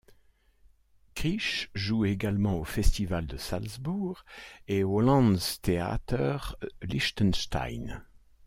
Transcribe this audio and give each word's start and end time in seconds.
Krisch 1.15 1.69
joue 1.75 2.05
également 2.05 2.57
au 2.57 2.63
Festival 2.63 3.27
de 3.27 3.37
Salzbourg 3.37 4.25
et 4.67 4.83
au 4.83 4.99
Landestheater 4.99 6.57
Liechtenstein. 6.81 8.03